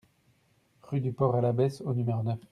[0.81, 2.39] Rue du Port à l'Abbesse au numéro neuf